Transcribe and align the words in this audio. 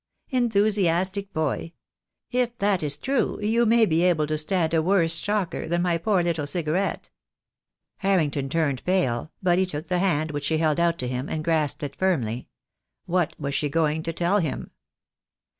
"Enthusiatic 0.31 1.31
boy! 1.31 1.73
If 2.31 2.57
that 2.57 2.81
is 2.81 2.97
true 2.97 3.37
you 3.39 3.67
may 3.67 3.85
be 3.85 4.01
able 4.01 4.25
to 4.25 4.37
stand 4.39 4.73
a 4.73 4.81
worse 4.81 5.17
shocker 5.17 5.67
than 5.67 5.83
my 5.83 5.99
poor 5.99 6.23
little 6.23 6.47
cigarette." 6.47 7.11
Harrington 7.97 8.49
turned 8.49 8.83
pale, 8.83 9.31
but 9.43 9.59
he 9.59 9.67
took 9.67 9.89
the 9.89 9.99
hand 9.99 10.31
which 10.31 10.45
she 10.45 10.57
held 10.57 10.79
out 10.79 10.97
to 10.97 11.07
him, 11.07 11.29
and 11.29 11.43
grasped 11.43 11.83
it 11.83 11.95
firmly. 11.95 12.47
What 13.05 13.39
was 13.39 13.53
she 13.53 13.69
going 13.69 14.01
to 14.01 14.11
tell 14.11 14.39
him? 14.39 14.71